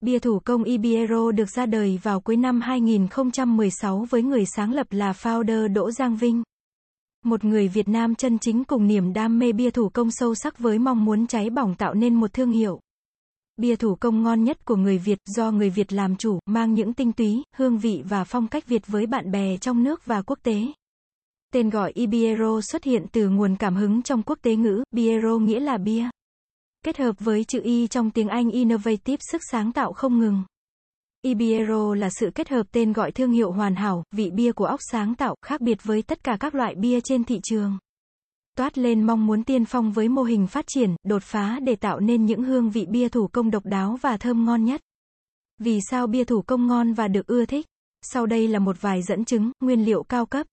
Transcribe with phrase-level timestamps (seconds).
[0.00, 4.86] Bia thủ công Ibiero được ra đời vào cuối năm 2016 với người sáng lập
[4.90, 6.42] là founder Đỗ Giang Vinh.
[7.24, 10.58] Một người Việt Nam chân chính cùng niềm đam mê bia thủ công sâu sắc
[10.58, 12.80] với mong muốn cháy bỏng tạo nên một thương hiệu.
[13.56, 16.94] Bia thủ công ngon nhất của người Việt do người Việt làm chủ, mang những
[16.94, 20.38] tinh túy, hương vị và phong cách Việt với bạn bè trong nước và quốc
[20.42, 20.66] tế.
[21.52, 25.60] Tên gọi Ibiero xuất hiện từ nguồn cảm hứng trong quốc tế ngữ, Biero nghĩa
[25.60, 26.04] là bia.
[26.84, 30.42] Kết hợp với chữ Y trong tiếng Anh Innovative sức sáng tạo không ngừng.
[31.22, 34.80] Ibiero là sự kết hợp tên gọi thương hiệu hoàn hảo, vị bia của óc
[34.92, 37.78] sáng tạo, khác biệt với tất cả các loại bia trên thị trường.
[38.56, 42.00] Toát lên mong muốn tiên phong với mô hình phát triển, đột phá để tạo
[42.00, 44.80] nên những hương vị bia thủ công độc đáo và thơm ngon nhất.
[45.58, 47.66] Vì sao bia thủ công ngon và được ưa thích?
[48.02, 50.46] Sau đây là một vài dẫn chứng, nguyên liệu cao cấp.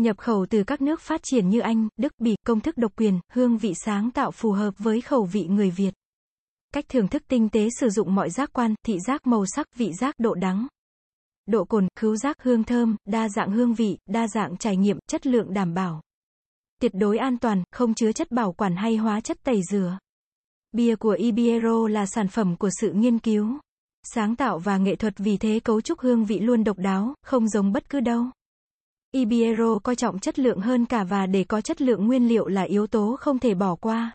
[0.00, 3.20] Nhập khẩu từ các nước phát triển như Anh, Đức, Bỉ, công thức độc quyền,
[3.32, 5.90] hương vị sáng tạo phù hợp với khẩu vị người Việt.
[6.72, 9.92] Cách thưởng thức tinh tế sử dụng mọi giác quan, thị giác màu sắc, vị
[9.92, 10.66] giác, độ đắng.
[11.46, 15.26] Độ cồn, khứu giác, hương thơm, đa dạng hương vị, đa dạng trải nghiệm, chất
[15.26, 16.00] lượng đảm bảo.
[16.80, 19.98] Tuyệt đối an toàn, không chứa chất bảo quản hay hóa chất tẩy rửa.
[20.72, 23.58] Bia của Ibiero là sản phẩm của sự nghiên cứu,
[24.02, 27.48] sáng tạo và nghệ thuật vì thế cấu trúc hương vị luôn độc đáo, không
[27.48, 28.24] giống bất cứ đâu.
[29.12, 32.62] Ibiero coi trọng chất lượng hơn cả và để có chất lượng nguyên liệu là
[32.62, 34.12] yếu tố không thể bỏ qua.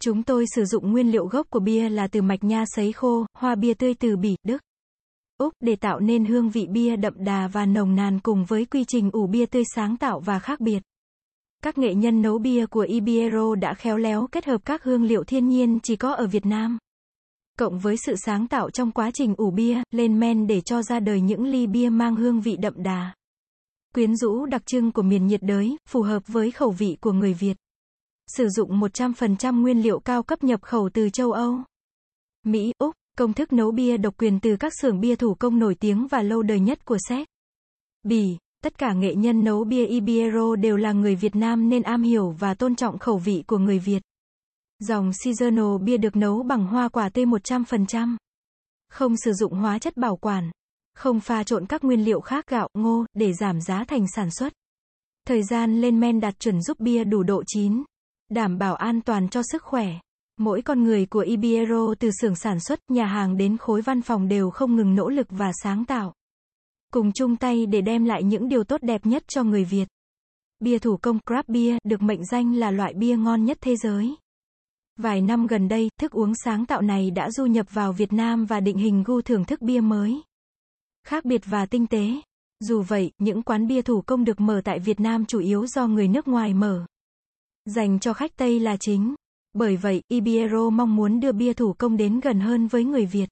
[0.00, 3.26] Chúng tôi sử dụng nguyên liệu gốc của bia là từ mạch nha sấy khô,
[3.34, 4.62] hoa bia tươi từ Bỉ, Đức.
[5.38, 8.84] Úc để tạo nên hương vị bia đậm đà và nồng nàn cùng với quy
[8.84, 10.82] trình ủ bia tươi sáng tạo và khác biệt.
[11.62, 15.24] Các nghệ nhân nấu bia của Ibiero đã khéo léo kết hợp các hương liệu
[15.24, 16.78] thiên nhiên chỉ có ở Việt Nam.
[17.58, 21.00] Cộng với sự sáng tạo trong quá trình ủ bia, lên men để cho ra
[21.00, 23.12] đời những ly bia mang hương vị đậm đà
[23.94, 27.34] quyến rũ đặc trưng của miền nhiệt đới, phù hợp với khẩu vị của người
[27.34, 27.56] Việt.
[28.26, 31.58] Sử dụng 100% nguyên liệu cao cấp nhập khẩu từ châu Âu,
[32.44, 35.74] Mỹ, Úc, công thức nấu bia độc quyền từ các xưởng bia thủ công nổi
[35.74, 37.28] tiếng và lâu đời nhất của Séc.
[38.02, 42.02] Bỉ, tất cả nghệ nhân nấu bia Ibiero đều là người Việt Nam nên am
[42.02, 44.02] hiểu và tôn trọng khẩu vị của người Việt.
[44.78, 48.16] Dòng seasonal bia được nấu bằng hoa quả tươi 100%.
[48.88, 50.50] Không sử dụng hóa chất bảo quản
[50.98, 54.52] không pha trộn các nguyên liệu khác gạo, ngô, để giảm giá thành sản xuất.
[55.26, 57.82] Thời gian lên men đạt chuẩn giúp bia đủ độ chín,
[58.30, 59.88] đảm bảo an toàn cho sức khỏe.
[60.38, 64.28] Mỗi con người của Ibiero từ xưởng sản xuất, nhà hàng đến khối văn phòng
[64.28, 66.12] đều không ngừng nỗ lực và sáng tạo.
[66.92, 69.88] Cùng chung tay để đem lại những điều tốt đẹp nhất cho người Việt.
[70.60, 74.14] Bia thủ công craft beer được mệnh danh là loại bia ngon nhất thế giới.
[74.96, 78.44] Vài năm gần đây, thức uống sáng tạo này đã du nhập vào Việt Nam
[78.44, 80.22] và định hình gu thưởng thức bia mới
[81.08, 82.10] khác biệt và tinh tế.
[82.60, 85.86] Dù vậy, những quán bia thủ công được mở tại Việt Nam chủ yếu do
[85.86, 86.86] người nước ngoài mở.
[87.64, 89.14] Dành cho khách Tây là chính.
[89.52, 93.28] Bởi vậy, Ibiero mong muốn đưa bia thủ công đến gần hơn với người Việt.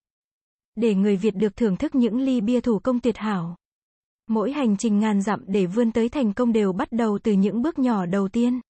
[0.75, 3.57] Để người Việt được thưởng thức những ly bia thủ công tuyệt hảo.
[4.27, 7.63] Mỗi hành trình ngàn dặm để vươn tới thành công đều bắt đầu từ những
[7.63, 8.61] bước nhỏ đầu tiên.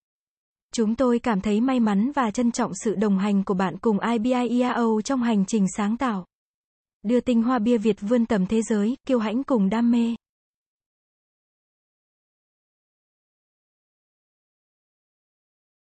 [0.73, 3.99] Chúng tôi cảm thấy may mắn và trân trọng sự đồng hành của bạn cùng
[4.01, 6.25] IBIEAO trong hành trình sáng tạo
[7.07, 10.15] đưa tinh hoa bia Việt vươn tầm thế giới, kiêu hãnh cùng đam mê.